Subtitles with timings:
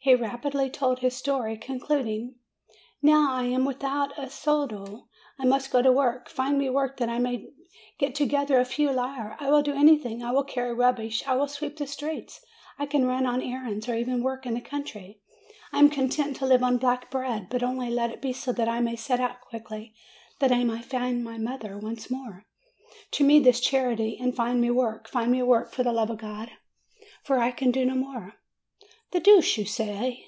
[0.00, 2.36] He rapidly told his story concluding:
[3.02, 5.06] "Now I am without a soldo.
[5.38, 6.30] I must go to work.
[6.30, 7.48] Find me work, that I may
[7.98, 9.36] get together a few lire.
[9.38, 12.40] I will do anything; I will carry rubbish, I will sweep the streets;
[12.78, 15.20] I can run on errands, or even work in the country;
[15.72, 18.68] I am content to live on black bread; but only let it be so that
[18.68, 19.92] I may set out quickly,
[20.38, 22.46] that I may find my mother once more.
[23.10, 26.16] Do me this charity, and find me work, find me work, for the love of
[26.18, 26.52] God,
[27.24, 28.34] for I can do no more!"
[29.10, 30.16] "The deuce you say!"